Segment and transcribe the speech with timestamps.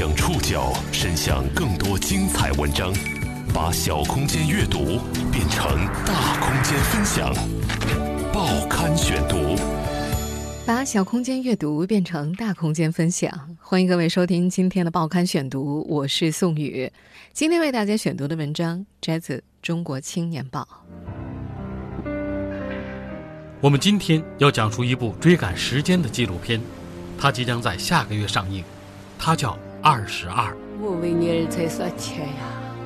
[0.00, 2.90] 将触角伸向更多精彩文章，
[3.52, 4.98] 把小空间阅读
[5.30, 7.30] 变成大空间分享。
[8.32, 9.54] 报刊选读，
[10.64, 13.30] 把小空间阅读变成大空间分享。
[13.60, 16.90] 欢迎各位收听今天的报刊选读，我是宋宇。
[17.34, 20.66] 今天为大家选读的文章摘自《中国青年报》。
[23.60, 26.58] 我们今天要讲述一部追赶时间的纪录片，
[27.18, 28.64] 它即将在下个月上映，
[29.18, 30.52] 它叫《二十二》。
[30.80, 32.44] 我为你儿才说钱呀，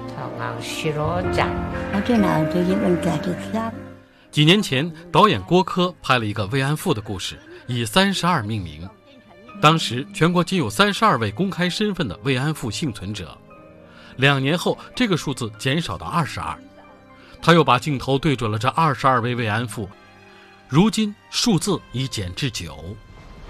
[0.08, 1.48] 他往西罗站，
[1.92, 3.72] 我这哪就一问干就钱。
[4.30, 8.88] 几年前，导演郭柯拍了一个慰安妇的故事，以“三十二”命名。
[9.60, 13.36] 当时全国仅有三十二位公开身份的慰安妇幸存者，
[14.16, 16.56] 两年后这个数字减少到二十二。
[17.40, 19.88] 他又把镜头对准了这二十二位慰安妇。
[20.68, 22.96] 如今数字已减至九，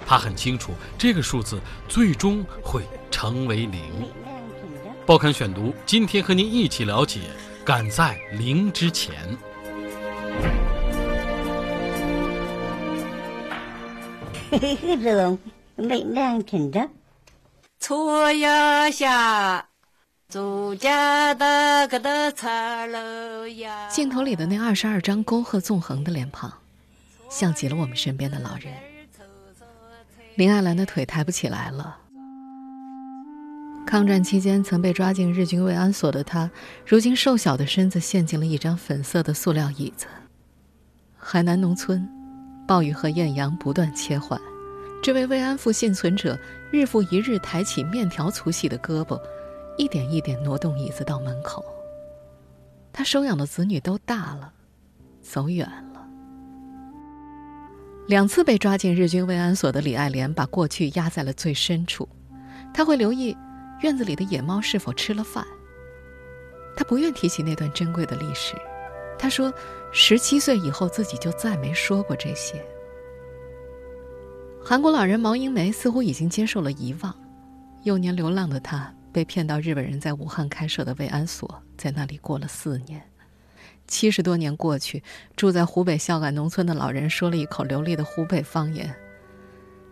[0.06, 3.80] 他很清楚这个数字最终会成为零。
[5.06, 7.20] 报刊选读，今天和您一起了解
[7.64, 9.14] 赶在零之前。
[14.50, 15.38] 嘿嘿，这种
[15.77, 16.88] 没两天的。
[17.80, 19.66] 错呀下，
[20.28, 23.88] 祖家的个的茶楼呀。
[23.88, 26.52] 镜头里的那二十二张沟壑纵横的脸庞。
[27.28, 28.72] 像极了我们身边的老人。
[30.36, 31.96] 林爱兰的腿抬不起来了。
[33.86, 36.50] 抗战期间曾被抓进日军慰安所的她，
[36.86, 40.06] 如今瘦小的身子陷进了一张粉色的塑料椅子。
[41.16, 42.08] 海南农村，
[42.66, 44.41] 暴雨和艳阳不断切换，
[45.02, 46.36] 这位慰安妇幸存者
[46.72, 49.20] 日复一日抬起面条粗细的胳膊，
[49.78, 51.64] 一点一点挪动椅子到门口。
[52.92, 54.52] 他收养的子女都大了，
[55.22, 55.94] 走远了。
[58.06, 62.08] 两次被抓进日军慰安所的李爱莲，把过去压在了最深处。
[62.72, 63.36] 她会留意
[63.83, 65.47] 院子里的野猫是否吃了饭。
[66.77, 68.55] 她不愿提起那段珍贵的历史。
[69.19, 69.52] 她说，
[69.91, 72.62] 十七岁以后自己就再没说过这些。
[74.62, 77.15] 韩国老人毛英梅似乎已经接受了遗忘。
[77.84, 83.03] 幼年流浪的她被骗到日本人在武汉开设的慰安所，在那里过了四年。
[83.87, 85.03] 七十多年过去，
[85.37, 88.95] 住在湖北孝感农村的老人说了一口流利的湖北方言。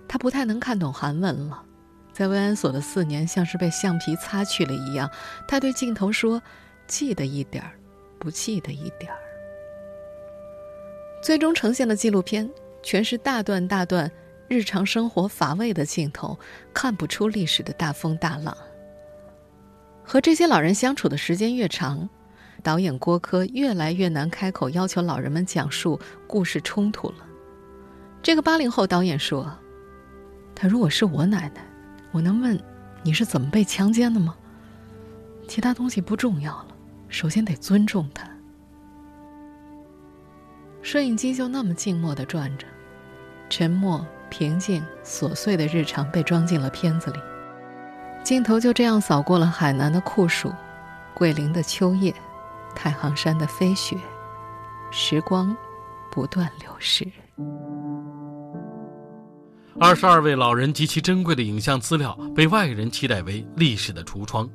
[0.09, 1.63] 他不太能看懂韩文了，
[2.13, 5.11] 在慰安所的四年像是被橡皮擦去了一样。
[5.47, 6.43] 他对镜头说
[6.87, 7.73] ：“记得一点儿，
[8.19, 9.19] 不记得一点儿。”
[11.23, 12.51] 最终呈现的纪录片
[12.83, 14.11] 全是大段大段
[14.49, 16.39] 日常生活乏味的镜头，
[16.75, 18.57] 看不出历史的大风大浪。
[20.05, 22.09] 和这些老人相处的时间越长。
[22.63, 27.17] 导演郭柯越来越难开口要求老人们讲述故事冲突了。
[28.23, 29.53] 这个八零后导演说
[30.55, 31.67] ：“他如果是我奶奶，
[32.13, 32.57] 我能问
[33.03, 34.35] 你是怎么被强奸的吗？
[35.49, 36.69] 其他东西不重要了，
[37.09, 38.31] 首先得尊重他。”
[40.83, 42.67] 摄影机就那么静默的转着，
[43.51, 47.19] 沉默、平静、琐碎的日常被装进了片子里。
[48.23, 50.53] 镜头就这样扫过了海南的酷暑，
[51.13, 52.15] 桂林的秋叶。
[52.75, 53.97] 太行山的飞雪，
[54.91, 55.57] 时光
[56.11, 57.07] 不断流逝。
[59.81, 64.49] 二十二位老人极其珍贵的影像资料被外人期待为历史的橱窗，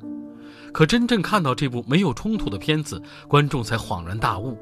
[0.72, 4.56] 可真正看到这部没有冲突的片子，观众才恍然大悟：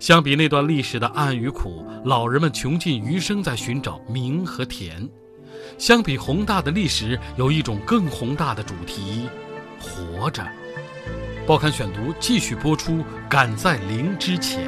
[0.00, 5.08] 相比那段历史的暗与苦，老人们穷尽余生在寻找明和甜；
[5.78, 9.28] 相比宏大的历史，有一种更宏大的主题——
[9.80, 10.44] 活着。
[11.48, 14.66] 报刊选读继续播出，赶在零之前。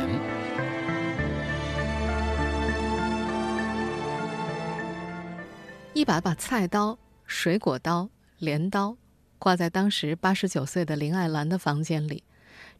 [5.93, 8.09] 一把把菜刀、水果刀、
[8.39, 8.97] 镰刀
[9.39, 12.25] 挂在当时八十九岁的林爱兰的房间里，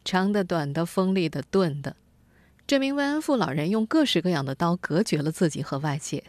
[0.03, 1.95] 长的、短的、锋利的、钝的。
[2.65, 6.23] 这名慰安妇老人用各式各样的刀隔绝了自己和外界。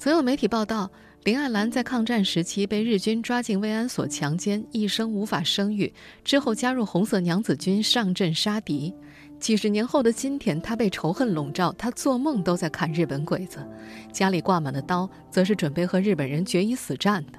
[0.00, 0.90] 曾有媒体报道。
[1.24, 5.90] 林爱兰在抗战时期被日军抓进慰安所强奸，一生无法生育。
[6.22, 8.94] 之后加入红色娘子军上阵杀敌。
[9.40, 13.66] 几十年后的今天，她被仇恨笼罩，她做梦都在砍日本鬼子，
[14.12, 17.38] 家里挂满的刀，则是准备和日本人决一死战的。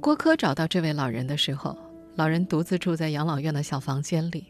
[0.00, 1.78] 郭柯找到这位老人的时候，
[2.16, 4.46] 老人独自住在养老院的小房间里。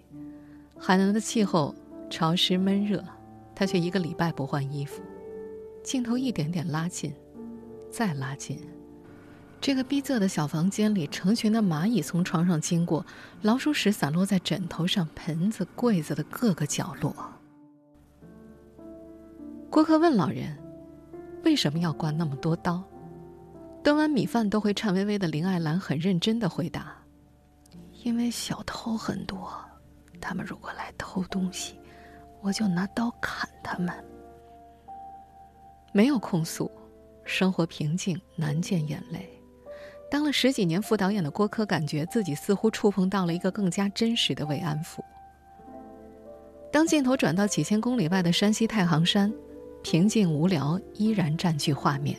[0.78, 1.74] 海南的气候
[2.08, 3.04] 潮湿闷热，
[3.54, 5.02] 他却一个礼拜不换衣服。
[5.82, 7.12] 镜头一点点拉近。
[7.96, 8.58] 再拉近，
[9.60, 13.06] 这个逼仄的小房间里，成群的蚂蚁从床上经过，
[13.42, 17.14] 老鼠屎散落在枕头上、盆子、柜子的各个角落。
[19.70, 20.58] 郭克问老人
[21.46, 22.82] ：“为什么要挂那么多刀？”
[23.84, 26.96] 端完米饭都会颤巍巍的林爱兰很认真的回答
[28.02, 29.54] ：“因为小偷很多，
[30.20, 31.78] 他们如果来偷东西，
[32.42, 33.94] 我就拿刀砍他们。”
[35.94, 36.68] 没有控诉，
[37.24, 39.28] 生活平静，难见眼泪。
[40.10, 45.04] 当了十几年副导演的郭柯，感觉自己似乎触碰到了一个更加真实的慰安妇。
[46.70, 49.32] 当镜头转到几千公里外的山西太行山，
[49.82, 52.16] 平静无聊依然占据画面。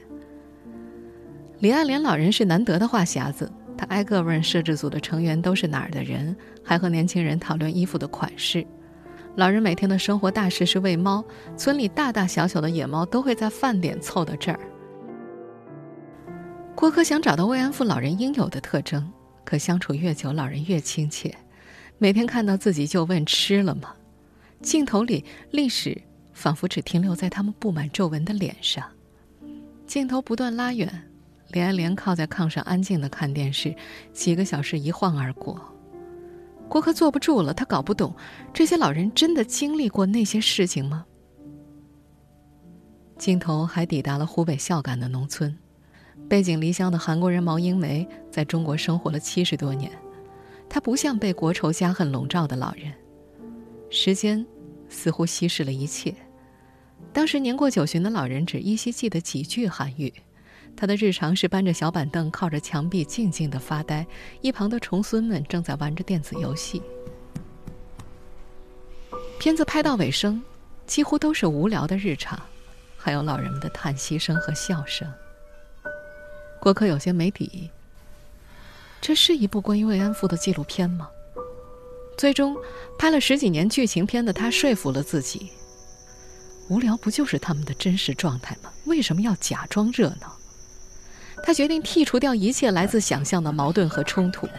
[1.59, 8.65] 李爱莲老人是难得的话匣子，他挨个问摄制组的成员都是哪儿的人，还和年轻人讨论衣服的款式。
[9.35, 11.23] 老人每天的生活大事是喂猫，
[11.57, 14.59] 村里大大小小的野猫都会在饭点凑到这儿。
[16.75, 19.09] 郭柯想找到慰安妇老人应有的特征，
[19.45, 21.33] 可相处越久，老人越亲切，
[21.97, 23.95] 每天看到自己就问吃了吗？
[24.61, 25.99] 镜头里历史
[26.33, 28.85] 仿佛只停留在他们布满皱纹的脸上。
[29.87, 31.09] 镜头不断拉远，
[31.51, 33.73] 李爱莲靠在炕上安静的看电视，
[34.11, 35.59] 几个小时一晃而过。
[36.67, 38.13] 郭柯坐不住了，他搞不懂，
[38.53, 41.05] 这些老人真的经历过那些事情吗？
[43.17, 45.57] 镜头还抵达了湖北孝感的农村，
[46.27, 49.91] 背井离乡的韩国人毛英梅在中国生活了七十多年，
[50.67, 52.91] 她不像被国仇家恨笼罩的老人，
[53.89, 54.45] 时间
[54.89, 56.13] 似乎稀释了一切。
[57.13, 60.11] 当时年过九旬的老人只依稀记得几句韩语。
[60.75, 64.05] 他的日常是搬着小板凳，靠着墙壁静静的发呆，
[64.41, 66.81] 一旁的重孙们正在玩着电子游戏。
[69.39, 70.41] 片子拍到尾声，
[70.85, 72.37] 几乎都是无聊的日常，
[72.97, 75.09] 还有老人们的叹息声和笑声。
[76.65, 77.69] 郭柯有些没底，
[78.99, 81.07] 这是一部关于慰安妇的纪录片吗？
[82.17, 82.57] 最终，
[82.97, 85.51] 拍了十几年剧情片的他说服了自己：
[86.67, 88.71] 无聊不就是他们的真实状态吗？
[88.85, 90.35] 为什么要假装热闹？
[91.43, 94.49] 他决定剔除掉一切来自想象的矛盾和冲突。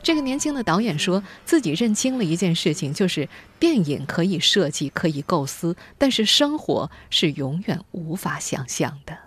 [0.00, 3.28] 这个年轻的导演说自己认清了一件事情，就是
[3.58, 9.18] 电影可以设计、可以构思，但是生活是永远无法想象的。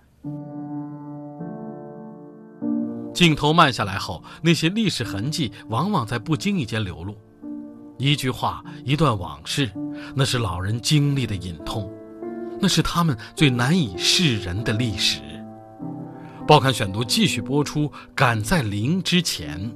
[3.14, 7.16] 镜头慢下来后，那些历史痕迹往往在不经意间流露。
[7.98, 9.70] 一句话，一段往事，
[10.16, 11.92] 那是老人经历的隐痛，
[12.60, 15.20] 那是他们最难以示人的历史。
[16.48, 17.92] 报刊选读继续播出。
[18.16, 19.72] 赶在零之前，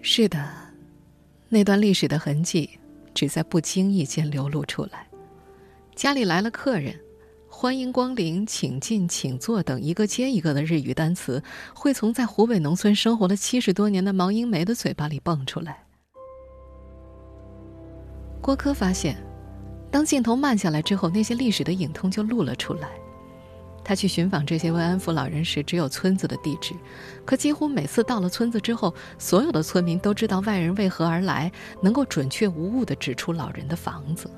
[0.00, 0.42] 是的，
[1.48, 2.70] 那段历史的痕迹
[3.12, 5.06] 只在不经意间流露出来。
[5.94, 6.98] 家里来了客人，
[7.56, 11.40] 欢迎光临，请进，请坐等一个接一个的日语单词，
[11.72, 15.84] 会从在湖北农村生活了七十多年的毛英梅的嘴巴里蹦出来。
[18.42, 19.16] 郭柯发现，
[19.88, 22.88] 当镜头慢下来之后，那些历史的影痛就露了出来。
[23.84, 26.74] 他去寻访这些慰安妇老人时，只有村子的地址，
[27.24, 34.28] 可几乎每次到了村子之后，所有的村民都知道外人为何而来，能够准确无误地指出老人的房子。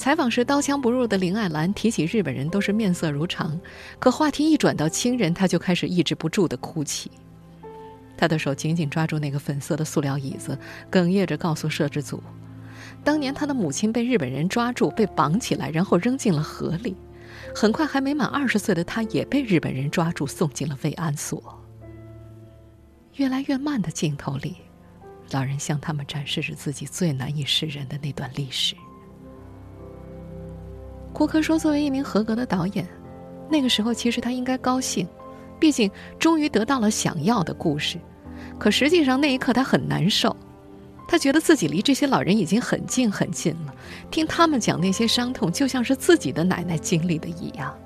[0.00, 3.60] 采访时刀枪不入的林爱兰提起日本人都是面色如常，
[3.98, 7.10] 可话题一转到亲人，他就开始抑制不住的哭泣。
[8.16, 10.58] 他的手紧紧抓住那个粉色的塑料椅子，
[10.90, 12.22] 哽咽着告诉摄制组，
[13.04, 16.96] 当年他的母亲被日本人抓住，被绑起来，然后扔进了河里。
[17.54, 21.62] 很快，还没满二十岁的他，也被日本人抓住，送进了慰安所。
[23.16, 24.56] 越来越慢的镜头里，
[25.32, 28.74] 老人向他们展示着自己最难以示人的那段历史。
[31.12, 32.86] 郭柯说：“作为一名合格的导演，
[33.48, 35.06] 那个时候其实他应该高兴，
[35.58, 37.98] 毕竟终于得到了想要的故事。
[38.58, 40.34] 可实际上，那一刻他很难受。”
[41.08, 43.74] 他觉得自己离这些老人已经很近很近了，
[44.12, 47.76] 听他们讲那些伤痛，就像是自己的奶奶经历的一样。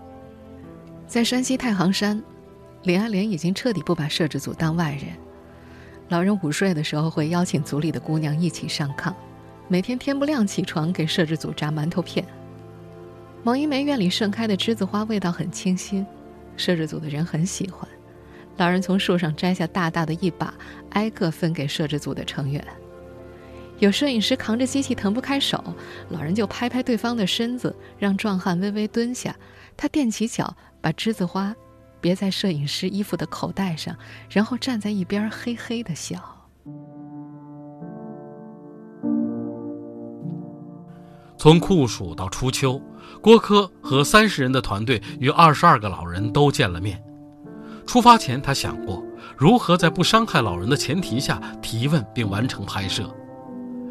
[1.06, 2.22] 在山西太行山，
[2.82, 5.04] 李爱莲已经彻底不把摄制组当外人。
[6.10, 9.14] 老人午睡的时候，会邀请组里的姑娘一起上炕，
[9.68, 12.22] 每天天不亮起床给摄制组炸馒头片。
[13.44, 16.04] 毛一梅院里盛开的栀子花味道很清新，
[16.56, 17.86] 摄制组的人很喜欢。
[18.56, 20.54] 老人从树上摘下大大的一把，
[20.90, 22.64] 挨个分给摄制组的成员。
[23.80, 25.62] 有摄影师扛着机器腾不开手，
[26.08, 29.36] 老人就拍拍对方的身子，让壮汉微微蹲下。
[29.76, 31.54] 他踮起脚，把栀子花
[32.00, 33.94] 别在摄影师衣服的口袋上，
[34.30, 36.18] 然后站在一边嘿嘿的笑。
[41.36, 42.80] 从酷暑到初秋，
[43.20, 47.02] 郭柯和三十人的团队与二十二个老人都见了面。
[47.86, 49.04] 出发前，他想过
[49.36, 53.08] 如何在不伤害老人的前提下提问并完成拍摄。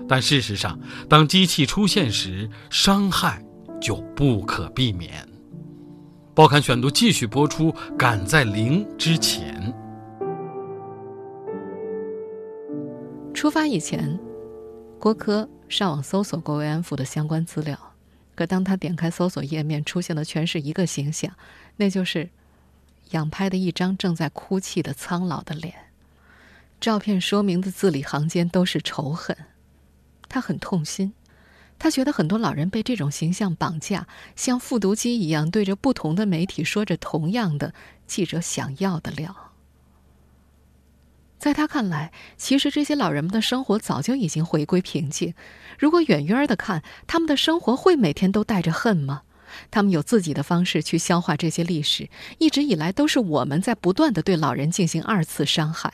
[0.08, 0.78] 但事实上，
[1.08, 3.44] 当机器出现时，伤害
[3.80, 5.28] 就不可避免。
[6.36, 9.74] 报刊选读继续播出，赶在零之前。
[13.34, 14.20] 出发以前，
[15.00, 17.78] 郭柯上网搜索过慰安妇的相关资料，
[18.36, 21.36] 可当他点开搜索页面，出现的全是一个形象，
[21.78, 22.30] 那就是
[23.12, 25.74] 仰拍的一张正在哭泣的苍老的脸。
[26.82, 29.38] 照片说明的字里行间都是仇恨，
[30.28, 31.14] 他很痛心。
[31.80, 37.74] 他觉得很多老人被这种形象绑架，像复读机一样对着不同的媒体说着同样的
[38.08, 39.43] 记者想要的料。
[41.44, 45.34] 在他看来，其实这些老人们的生活早就已经回归平静。
[45.78, 49.24] 如果远远的看，他们的生活会每天都带着恨吗？
[49.70, 52.08] 他们有自己的方式去消化这些历史，
[52.38, 55.94] 一直以来都是我们在不断的对老人进行二次伤害。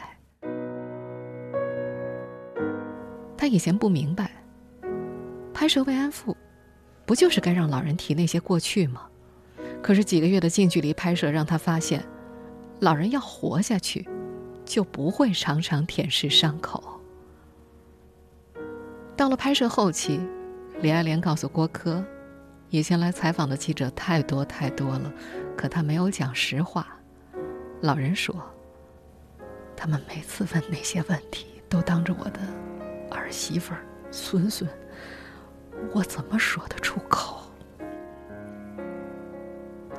[3.36, 4.30] 他以前不明白。
[5.52, 6.38] 拍摄慰安妇，
[7.08, 9.08] 不就是该让老人提那些过去吗？
[9.82, 12.06] 可是几个月的近距离拍摄让他发现，
[12.82, 14.08] 老人要活下去，
[14.70, 17.02] 就不会常常舔舐伤口。
[19.18, 20.22] 到了拍摄后期，
[20.82, 22.06] 李爱莲告诉郭柯，
[22.70, 25.12] 以前来采访的记者太多太多了，
[25.58, 26.86] 可他没有讲实话。
[27.82, 28.36] 老人说，
[29.76, 32.40] 他们每次问那些问题，都当着我的
[33.10, 34.70] 儿媳妇儿、孙孙。
[35.96, 37.42] 我怎么说得出口？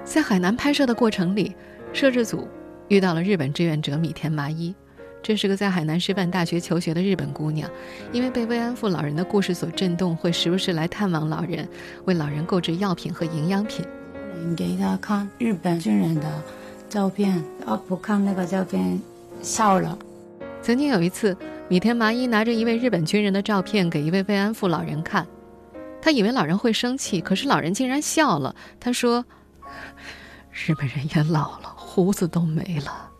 [0.05, 1.57] 在海南拍摄的过程里，
[1.93, 2.47] 摄制组
[2.91, 4.75] 遇到了日本志愿者米田麻衣，
[5.23, 7.71] 这是个在海南师范大学求学的日本姑娘，
[8.11, 11.69] 因为被慰安妇老人的故事所震动，会时不时来探望老人，
[12.07, 13.87] 为老人购置药品和营养品。
[14.45, 16.43] 你给他看日本军人的
[16.89, 19.01] 照片，啊不看那个照片，
[19.41, 19.97] 笑了。
[20.61, 21.37] 曾经有一次，
[21.69, 25.25] 米田麻衣拿着一位日本军人的照片给一位慰安妇老人看。
[26.03, 28.53] 他以为老人会生气，可是老人竟然笑了。
[28.81, 29.25] 他说
[30.51, 33.11] ：“日本人也老了，胡子都没了。”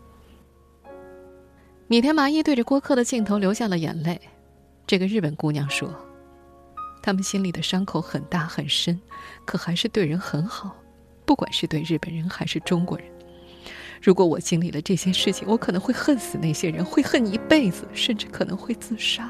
[1.87, 4.21] 米田麻衣对着郭柯的镜头流下了眼泪。
[4.87, 5.93] 这个日本姑娘说
[7.03, 8.97] ：“他们心里的伤口很大很深，
[9.45, 10.73] 可还是对人很好，
[11.25, 13.05] 不管是对日本人还是中国人。
[14.01, 19.29] 如果我经历了这些事情，我可能会恨死那些人，会恨一辈子，甚至可能会自杀。”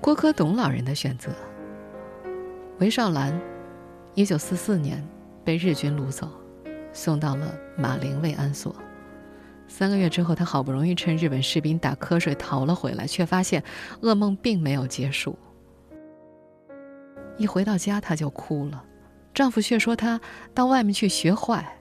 [0.00, 1.30] 郭柯懂老人的选择。
[2.80, 3.40] 韦少兰，
[4.14, 5.06] 一九四四年
[5.44, 6.28] 被日军掳走，
[6.92, 8.74] 送到了马陵慰安所。
[9.68, 13.62] 三个月之后，他好不容易趁日本士兵打瞌睡逃了回来，却发现
[14.02, 15.38] 噩梦并没有结束。
[17.36, 18.84] 一回到家，她就哭了，
[19.32, 20.20] 丈夫却说她
[20.52, 21.76] 到外面去学坏。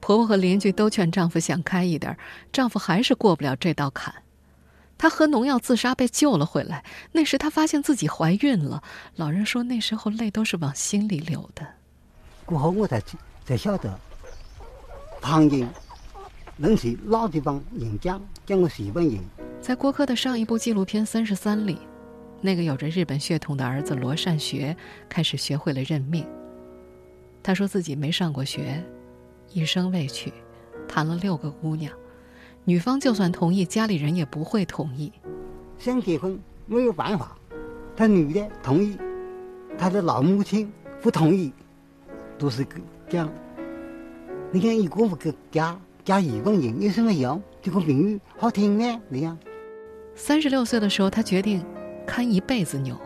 [0.00, 2.16] 婆婆和邻居都劝丈夫想开一点，
[2.52, 4.14] 丈夫还是过不了这道坎。
[4.98, 6.84] 她喝农药自杀，被救了回来。
[7.12, 8.82] 那时她发现自己怀孕了。
[9.14, 11.66] 老人说，那时候泪都是往心里流的。
[12.44, 13.00] 过后我才
[13.44, 13.98] 才晓得，
[15.20, 15.68] 旁人
[16.56, 19.18] 认识老地方人讲讲我是日本人。
[19.60, 21.78] 在郭柯的上一部纪录片《三十三》里，
[22.40, 24.76] 那个有着日本血统的儿子罗善学
[25.08, 26.24] 开始学会了认命。
[27.42, 28.82] 他说自己没上过学，
[29.52, 30.32] 一生未娶，
[30.86, 31.92] 谈了六个姑娘。
[32.64, 35.12] 女方就算同意，家里人也不会同意。
[35.78, 37.36] 想结婚没有办法，
[37.96, 38.96] 他女的同意，
[39.76, 41.52] 他的老母亲不同意，
[42.38, 42.66] 都是
[43.08, 43.28] 讲。
[44.50, 47.42] 你看，一个不给嫁嫁日本人有什么用？
[47.60, 49.00] 这个名好听呢？
[49.10, 49.36] 你看。
[50.14, 51.62] 三十六岁的时候，他决定
[52.06, 52.98] 看一辈子牛。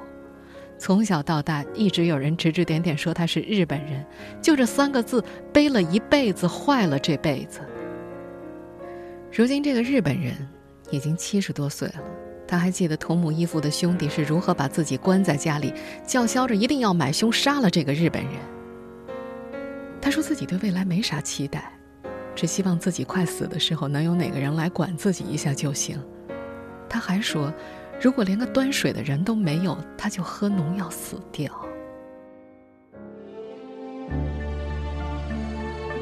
[0.79, 4.07] 从小到大，一直有人指指点点说他是日本人，
[4.41, 5.23] 就这三个字
[5.53, 7.61] 背了一辈子，坏了这辈子。
[9.33, 10.33] 如今，这个日本人
[10.91, 11.95] 已经七十多岁了。
[12.47, 15.75] 他还记得同母异父的兄弟是如何把自己关在家里，
[16.07, 18.35] 叫嚣着一定要买凶杀了这个日本人。
[20.03, 21.73] 他说自己对未来没啥期待，
[22.35, 25.97] 只希望自己快死的时候能有哪个人来管自己一下就行。
[26.89, 27.55] 他还说，
[28.01, 31.51] 如果连个端水的人都没有，他就喝农药死掉。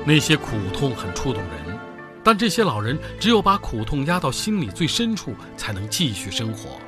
[0.06, 1.78] 那些苦痛很触动人。
[2.22, 6.78] 但这些老人只有把苦痛压到心里最深处，才能继续生活。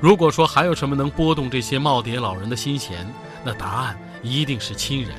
[0.00, 3.06] 如果说还有什么能拨动这些耄耋老人的心弦，
[3.44, 5.10] 那答案一定是亲人。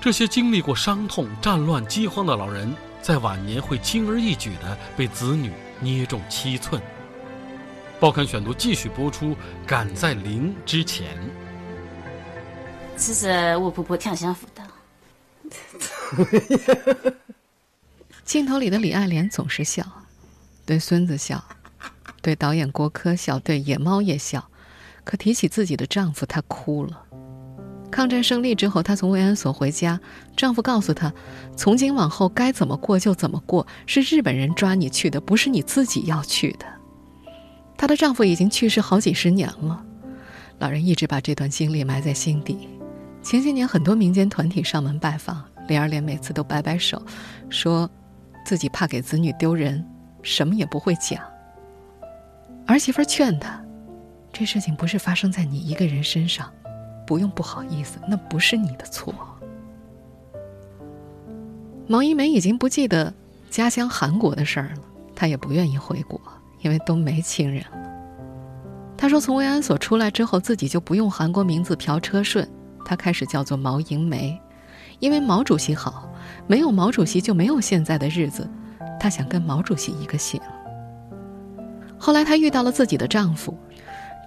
[0.00, 6.80] 这些经历过伤痛、战乱、饥荒的老人，在晚年会轻而易举地被子女捏中七寸。
[7.98, 9.36] 报刊选读继续播出，
[9.66, 11.18] 赶在临之前。
[12.96, 14.62] 其实我婆婆挺幸福的。
[18.24, 19.84] 镜头里的李爱莲总是笑，
[20.64, 21.44] 对孙子笑，
[22.22, 24.48] 对导演郭柯笑，对野猫也笑，
[25.02, 27.07] 可提起自己的丈夫，她哭了。
[27.90, 29.98] 抗战胜利之后，她从慰安所回家，
[30.36, 31.12] 丈夫告诉她，
[31.56, 36.66] 从今往后该怎么过就怎么过，是日本人抓你去的，不是你自己要去的。
[37.76, 39.82] 她的丈夫已经去世好几十年了，
[40.58, 42.68] 老人一直把这段经历埋在心底。
[43.22, 47.02] 前些年，很多民间团体上门拜访，李二莲每次都摆摆手，
[47.48, 47.88] 说
[48.44, 49.84] 自己怕给子女丢人，
[50.22, 51.20] 什么也不会讲。
[52.66, 53.62] 儿媳妇劝她，
[54.32, 56.52] 这事情不是发生在你一个人身上。
[57.08, 59.14] 不用不好意思，那不是你的错。
[61.86, 63.14] 毛一梅已经不记得
[63.48, 64.82] 家乡韩国的事儿了，
[65.16, 66.20] 她也不愿意回国，
[66.60, 67.78] 因为都没亲人了。
[68.94, 72.46] 她说，从慰安所出来之后，自己就不用韩国名字朴车顺，
[72.84, 74.38] 她开始叫做毛银梅，
[74.98, 76.12] 因为毛主席好，
[76.46, 78.46] 没有毛主席就没有现在的日子，
[79.00, 80.38] 她想跟毛主席一个姓。
[81.96, 83.56] 后来她遇到了自己的丈夫。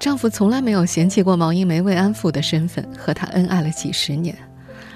[0.01, 4.35] 丈夫从来没有嫌弃过毛英梅慰安妇的身份，和她恩爱了几十年。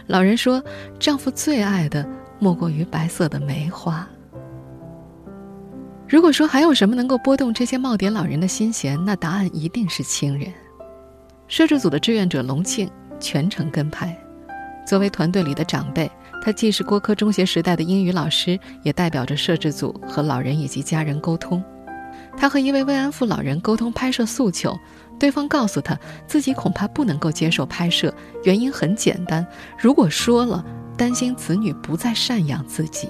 [0.07, 0.59] 老人说，
[0.97, 2.03] 丈夫最爱的
[2.39, 4.07] 莫过于白色的梅花。
[6.09, 10.51] 如果说还有什么能够拨动这些耄耋老人的心弦，那答案一定是亲人。
[11.47, 14.17] 摄制组的志愿者龙庆全程跟拍，
[14.87, 16.09] 作为团队里的长辈，
[16.41, 21.63] 他既是郭科中学时代的英语老师，也代表着摄制组和老人以及家人沟通。
[22.37, 24.77] 他和一位慰安妇老人沟通拍摄诉求，
[25.17, 28.13] 对方告诉他自己恐怕不能够接受拍摄，
[28.43, 29.45] 原因很简单，
[29.77, 30.63] 如果说了，
[30.97, 33.09] 担心子女不再赡养自己。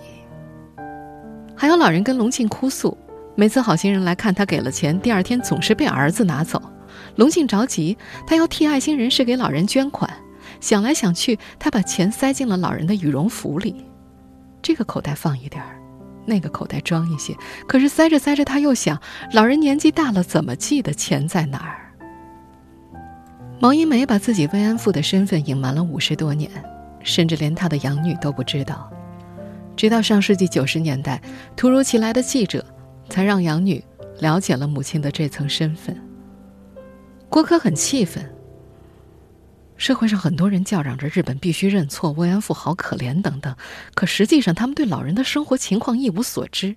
[1.55, 2.97] 还有老人跟龙庆哭诉，
[3.35, 6.61] 每次好心人来看他给了钱，第二天总是被儿子拿走，
[7.15, 10.09] 龙庆着急，他要替爱心人士给老人捐款，
[10.59, 13.85] 想来想去，他把钱塞进了老人的羽绒服里，
[14.61, 15.79] 这个口袋放一点儿。
[16.25, 17.35] 那个口袋装一些，
[17.67, 18.99] 可是塞着塞着，他又想，
[19.31, 21.93] 老人年纪大了，怎么记得钱在哪儿？
[23.59, 26.51] 毛一梅把自己慰安妇的身份隐瞒了五十多年，
[27.03, 28.91] 甚至连她的养女都不知道。
[29.77, 31.21] 直到上世纪九十年代，
[31.55, 32.65] 突如其来的记者
[33.09, 33.83] 才让养女
[34.19, 35.95] 了解了母亲的这层身份。
[37.29, 38.34] 郭柯很气愤。
[39.77, 43.55] 社会上很多人叫嚷着日本必须认错，慰安妇好可怜等等，
[43.93, 46.75] 可实际上他们对老人的生活情况一无所知。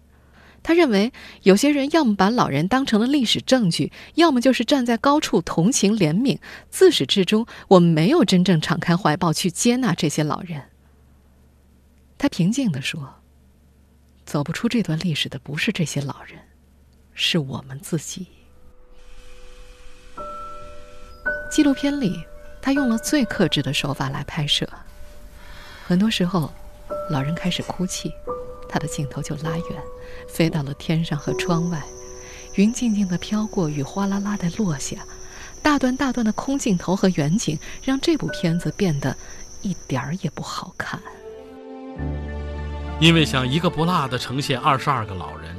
[0.60, 6.38] 他认为有些人要么把老人当成了历史证据，要么就是站在高处同情怜悯。
[6.68, 10.60] 自始至终，我们没有真正敞开怀抱去接纳这些老人。
[12.18, 13.20] 他平静地说
[14.26, 16.36] ：“走不出这段历史的不是这些老人，
[17.14, 18.26] 是我们自己。”
[21.48, 22.20] 纪录片里。
[22.60, 24.68] 他用了最克制的手法来拍摄，
[25.86, 26.52] 很多时候，
[27.10, 28.12] 老人开始哭泣，
[28.68, 29.82] 他的镜头就拉远，
[30.28, 31.82] 飞到了天上和窗外，
[32.54, 34.98] 云静静的飘过，雨哗啦啦的落下，
[35.62, 39.16] 大段大段的空镜头和远景，让这部片子变得
[39.62, 41.00] 一点儿也不好看。
[43.00, 45.56] 因为想一个不落的呈现二十二个老人，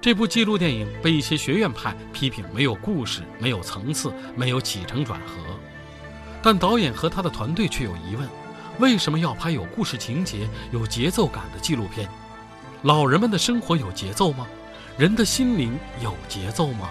[0.00, 5.53] 这部纪录电影被一些学院派批评没有故事、没有层次、没有起承转合。
[6.44, 8.28] 但导演和他的团队却有疑问：
[8.78, 12.06] 为什么要拍有故事情节、有节奏感的纪录片？
[12.82, 14.46] 老人们的生活有节奏吗？
[14.98, 16.90] 人的心灵有节奏吗？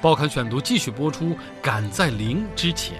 [0.00, 1.26] 报刊选读继续播出，
[1.60, 2.96] 《赶在零之前》。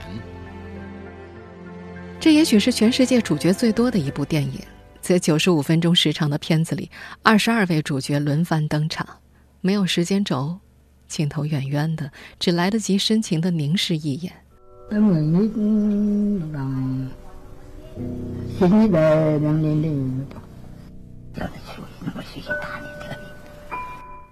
[2.20, 4.60] 这也许是全世界主角最多的一部电影，
[5.00, 6.90] 在九十五分钟时长的片子里，
[7.22, 9.08] 二十二位主角轮番登场，
[9.62, 10.58] 没有时间轴，
[11.08, 14.30] 镜头远远的，只来得及深情的凝视一眼。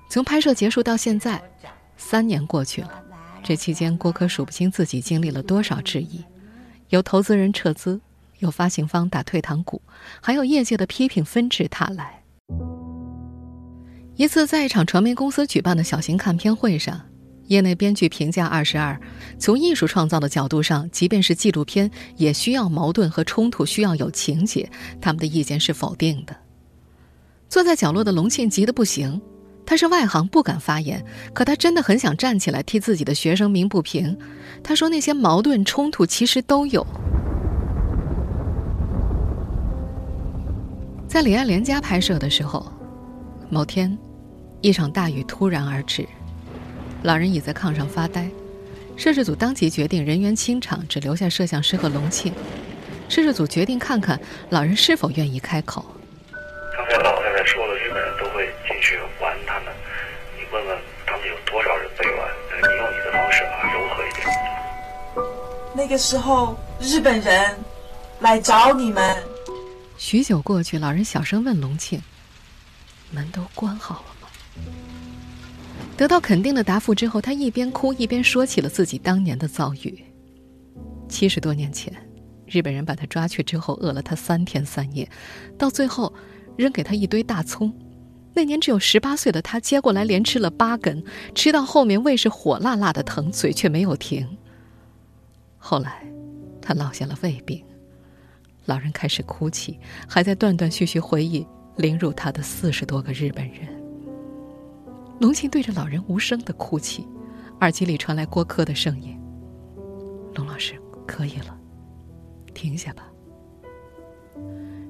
[0.08, 1.42] 从拍摄结束到现在，
[1.96, 2.90] 三年过去了。
[3.42, 6.24] 这期间，郭柯数不清自己经历了多少质疑：
[6.88, 8.00] 有投资人撤资，
[8.38, 9.82] 有发行方打退堂鼓，
[10.20, 12.22] 还有业界的批评纷至沓来。
[14.14, 17.00] 一次，在一场传媒公司举办的小型看片会上。
[17.46, 18.94] 业内编剧评价《二十二》，
[19.38, 24.70] 从艺术创造的角度上，即便是纪录片，也需要矛盾和冲突，需要有情节。
[25.00, 26.34] 他们的意见是否定的。
[27.48, 29.20] 坐在角落的龙庆急得不行，
[29.66, 34.16] 他是外行，不敢发言，可他真的很想站起来替自己的学生鸣不平。
[34.62, 36.84] 他说：“那些矛盾冲突其实都有。”
[41.06, 42.72] 在李爱莲家拍摄的时候，
[43.48, 43.96] 某天，
[44.62, 46.04] 一场大雨突然而至。
[47.04, 48.30] 老人倚在炕上发呆，
[48.96, 52.32] 摄制组当即决定人员清场，只留下摄像师和龙庆。
[53.10, 55.84] 摄制组决定看看老人是否愿意开口。
[56.32, 59.74] 刚才老太太说了，日本人都会进去玩他们，
[60.34, 62.26] 你问问他们有多少人被玩？
[62.50, 64.26] 你用你的方式把它柔和一点。
[65.76, 67.54] 那个时候日本人
[68.20, 69.14] 来找你们。
[69.98, 72.02] 许久过去，老人小声问隆庆
[73.12, 74.10] ：“门都关好了吗？”
[75.96, 80.04] 得到肯定的答复之后，他一边哭一边说起了自己当年的遭遇。
[81.08, 81.92] 七十多年前，
[82.46, 85.08] 日本人把他抓去之后，饿了他三天三夜，
[85.56, 86.12] 到最后
[86.56, 87.72] 扔给他一堆大葱。
[88.34, 94.26] 那年只有十八岁的他接过来连吃了八根，吃到后面胃是火辣辣的疼，嘴却没有停。
[95.56, 96.04] 后来，
[96.60, 97.64] 他落下了胃病。
[98.64, 99.78] 老人开始哭泣，
[100.08, 103.83] 还在断断续续回忆凌辱他的四十多个日本人。
[105.24, 107.08] 龙庆对着老人无声的哭泣，
[107.62, 109.18] 耳机里传来郭柯的声音
[110.36, 111.58] ：“龙老师，可以了，
[112.52, 113.10] 停下吧。”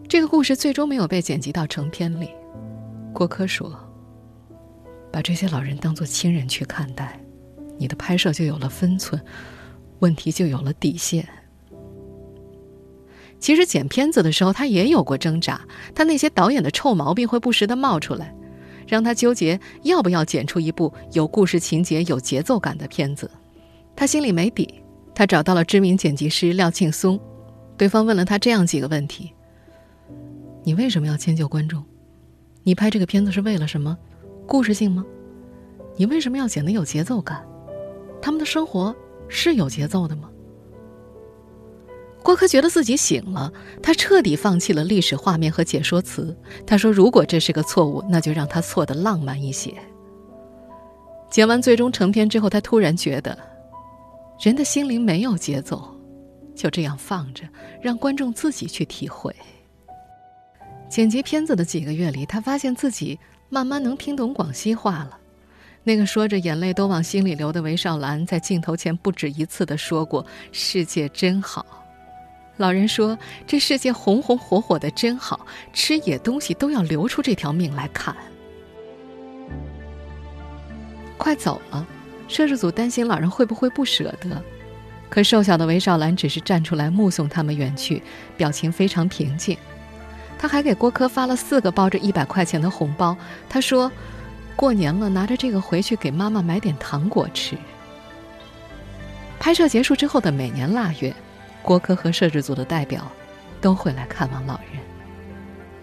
[0.08, 2.28] 这个故事最终没有被剪辑到成片里。
[3.12, 3.78] 郭柯说
[5.12, 7.20] ：“把这些老人当作亲人去看待，
[7.78, 9.24] 你的拍摄就有了分寸，
[10.00, 11.28] 问题就有了底线。”
[13.38, 15.60] 其实剪片子的时候，他也有过挣扎。
[15.94, 18.34] 他那些导演的臭毛病会不时的冒出来，
[18.86, 23.30] 让他纠结要不要剪出一部有故事情节、有节奏感的片子。
[23.96, 24.82] 他心里没底。
[25.16, 27.20] 他找到了知名剪辑师廖庆松，
[27.76, 29.32] 对方问了他这样几个问题：
[30.64, 31.84] 你为什么要迁就观众？
[32.64, 33.96] 你拍这个片子是为了什么？
[34.44, 35.06] 故事性吗？
[35.96, 37.46] 你为什么要剪得有节奏感？
[38.20, 38.92] 他们的生活
[39.28, 40.28] 是有节奏的吗？
[42.24, 46.34] 郭柯觉得自己醒了，他彻底放弃了历史画面和解说词。
[46.66, 49.74] 他说：“如果这是个错误，那就让他错得浪漫一些。”
[51.30, 53.38] 剪完最终成片之后，他突然觉得，
[54.40, 55.86] 人的心灵没有节奏，
[56.54, 57.44] 就这样放着，
[57.82, 59.36] 让观众自己去体会。
[60.88, 63.18] 剪辑片子的几个月里，他发现自己
[63.50, 65.18] 慢慢能听懂广西话了。
[65.82, 71.66] 那个说着眼泪都往心里流的韦少兰，在镜头前不止一次的说过：“世界真好。”
[72.56, 78.14] 老人说：“这世界红红火火的真好，吃野东西都要留出这条命来看。”
[81.18, 81.84] 快走了，
[82.28, 84.40] 摄制组担心老人会不会不舍得，
[85.10, 88.02] 可瘦小的韦少兰只是站出来目送他们远去，
[88.36, 89.56] 表情非常平静。
[90.38, 93.16] 他还给郭柯发了四个包着一百块钱的红包，
[93.48, 93.90] 他说
[94.54, 97.56] ：“过年了，拿着这个回去给妈妈买点糖果吃。”
[99.40, 101.12] 拍摄结束之后的每年腊月。
[101.64, 103.10] 郭柯和摄制组的代表
[103.60, 104.80] 都会来看望老人。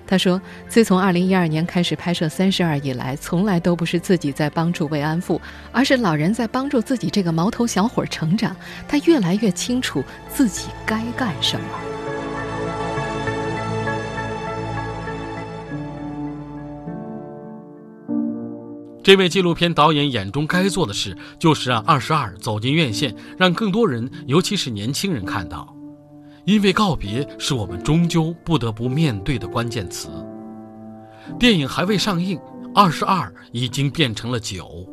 [0.05, 5.41] 他说：“自从2012年开始拍摄《三十二》以来，从来都不是自己在帮助慰安妇，
[5.71, 8.53] 而是老人在帮助自己这个毛头小伙成长。
[8.89, 11.65] 他越来越清楚自己该干什么。”
[19.03, 25.75] 这位纪录片导演眼中该做的事，就是让《二十二》走进院线，让更多人，尤其是年轻人看到。
[26.45, 30.09] 因为告别是我们终究不得不面对的关键词。
[31.39, 32.37] 电影还未上映，
[32.75, 34.87] 《二十二》已经变成了九，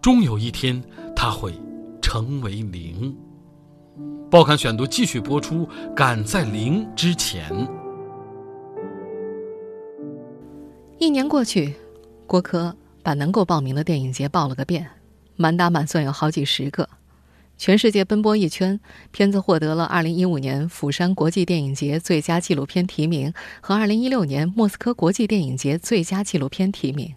[0.00, 0.82] 终有一天，
[1.14, 1.54] 它会
[2.00, 3.16] 成为零。
[4.30, 7.50] 报刊选读继续播出，赶在零之前。
[10.98, 11.74] 一年过去，
[12.26, 12.74] 郭柯。
[13.04, 14.88] 把能够报名的电影节报了个遍，
[15.36, 16.88] 满打满算有好几十个，
[17.58, 18.80] 全世界奔波一圈，
[19.12, 27.14] 片子获得了2015年釜山国际电影节最佳纪录片提名和2016年莫斯科国际电影节最佳纪录片提名。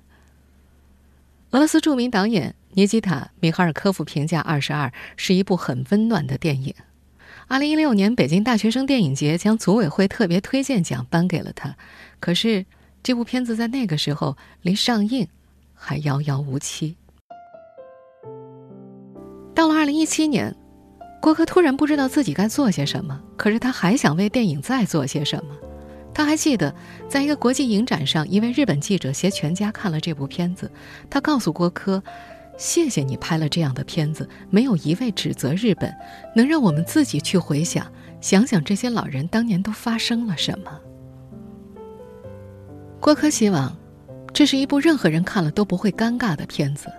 [1.52, 6.76] 俄罗斯著名导演尼基塔·米哈尔科夫评价《二十二》是一部很温暖的电影。
[7.48, 11.78] 2016年北京大学生电影节将组委会特别推荐奖颁给了他，
[12.20, 12.66] 可是
[13.02, 15.30] 这部片子在那个时候离上映。
[15.78, 16.98] 还遥遥无期。
[19.54, 20.54] 到了二零一七年，
[21.22, 25.56] 郭柯突然不知道自己该做些什么，可是他还想为电影再做些什么。
[26.14, 26.74] 他还记得，
[27.08, 30.72] 在一个国际影展上，一位日本记者携全家看了这部片子，
[31.10, 32.02] 他告诉郭柯
[32.58, 35.96] ：“谢谢你拍了这样的片子，没有一味指责日本，
[36.36, 37.86] 能让我们自己去回想，
[38.20, 40.72] 想想这些老人当年都发生了什么。”
[43.00, 43.76] 郭柯希望。
[44.38, 46.94] 这是一部任何人看了都不会尴尬的片子。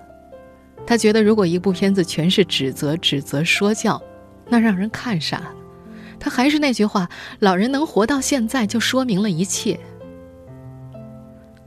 [0.84, 4.02] 他觉得，如果一部片子全是指责、指责、说教，
[4.48, 5.40] 那让人看傻。
[6.18, 9.78] 他还是那句话：老人能活到现在，就说明了一切。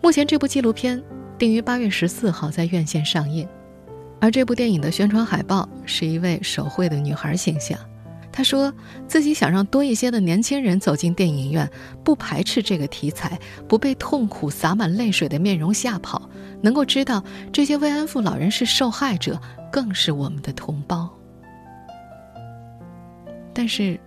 [0.01, 1.01] 目前，这部纪录片
[1.37, 3.47] 定于八月十四号在院线上映，
[4.19, 7.79] 而这部电影的宣传海报是一位手绘的女孩形象。
[8.31, 8.73] 他说
[9.07, 11.69] 自己想让多一些的年轻人走进电影院，
[12.03, 16.29] 不排斥这个题材，不被痛苦洒满泪水的面容吓跑，
[16.61, 19.39] 能够知道这些慰安妇老人是受害者，
[19.71, 21.09] 更是我们的同胞。
[23.53, 23.99] 但是，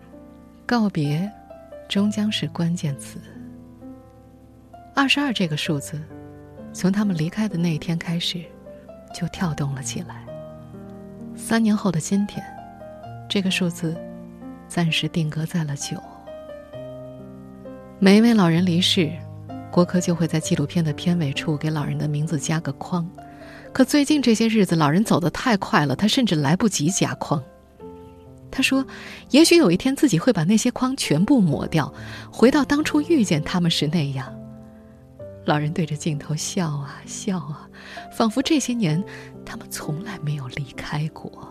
[0.64, 1.30] 告别，
[1.86, 3.18] 终将是关键词。
[4.94, 6.00] 二十二这个数字，
[6.72, 8.40] 从他们离开的那一天开始，
[9.14, 10.24] 就跳动了起来。
[11.36, 12.42] 三年后的今天，
[13.28, 13.94] 这个数字
[14.74, 15.96] 暂时定格在了九。
[18.00, 19.08] 每一位老人离世，
[19.70, 23.08] 郭柯就会在纪录片的片尾处给老人的名字加个框。
[23.72, 27.40] 可最近这些日子，老人走得太快了，他甚至来不及加框。
[28.50, 28.84] 他说
[29.30, 31.94] ：“也许有一天自己会把那些框全部抹掉，
[32.32, 34.36] 回到当初遇见他们时那样。”
[35.46, 37.68] 老人对着镜头笑啊笑啊，
[38.10, 39.00] 仿佛这些年
[39.46, 41.48] 他们从来没有离开过。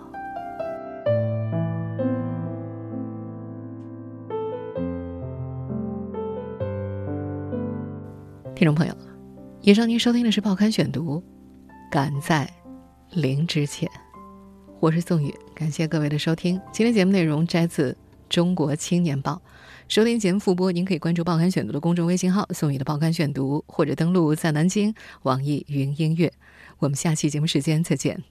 [8.63, 8.95] 听众朋友，
[9.61, 11.17] 以上您收听的是《报刊选读》，
[11.91, 12.49] 赶在
[13.11, 13.91] 零之前，
[14.79, 16.57] 我是宋宇，感谢各位的收听。
[16.71, 17.91] 今天节目内容摘自
[18.29, 19.33] 《中国青年报》，
[19.89, 26.31] 收听节目复播，您可以关注《报刊选读》的公众微信号“宋宇的报刊选读”，或者登录在南京网易云音乐。
[26.79, 28.23] 我们下期节目时间再见。